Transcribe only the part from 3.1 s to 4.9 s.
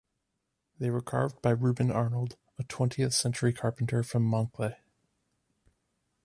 century carpenter from Monkleigh.